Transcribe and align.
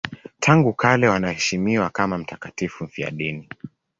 Tangu 0.39 0.73
kale 0.73 1.07
wanaheshimiwa 1.07 1.89
kama 1.89 2.17
mtakatifu 2.17 2.83
mfiadini. 2.83 3.49